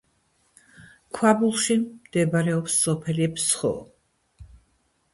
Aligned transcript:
ქვაბულში 1.17 1.77
მდებარეობს 1.83 2.81
სოფელი 2.89 3.31
ფსხუ. 3.39 3.75